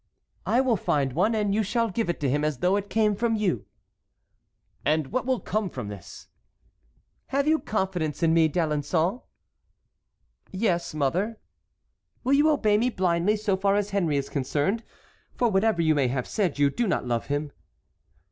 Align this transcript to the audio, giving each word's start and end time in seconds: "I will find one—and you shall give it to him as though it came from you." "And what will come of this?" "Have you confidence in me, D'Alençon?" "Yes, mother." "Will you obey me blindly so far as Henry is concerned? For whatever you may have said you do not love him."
"I 0.47 0.61
will 0.61 0.77
find 0.77 1.13
one—and 1.13 1.53
you 1.53 1.61
shall 1.61 1.91
give 1.91 2.09
it 2.09 2.19
to 2.21 2.27
him 2.27 2.43
as 2.43 2.57
though 2.57 2.75
it 2.75 2.89
came 2.89 3.13
from 3.15 3.35
you." 3.35 3.67
"And 4.83 5.05
what 5.11 5.27
will 5.27 5.39
come 5.39 5.69
of 5.75 5.87
this?" 5.89 6.27
"Have 7.27 7.47
you 7.47 7.59
confidence 7.59 8.23
in 8.23 8.33
me, 8.33 8.47
D'Alençon?" 8.49 9.21
"Yes, 10.51 10.95
mother." 10.95 11.37
"Will 12.23 12.33
you 12.33 12.49
obey 12.49 12.79
me 12.79 12.89
blindly 12.89 13.35
so 13.35 13.55
far 13.55 13.75
as 13.75 13.91
Henry 13.91 14.17
is 14.17 14.27
concerned? 14.27 14.83
For 15.35 15.49
whatever 15.49 15.83
you 15.83 15.93
may 15.93 16.07
have 16.07 16.27
said 16.27 16.57
you 16.57 16.71
do 16.71 16.87
not 16.87 17.05
love 17.05 17.27
him." 17.27 17.51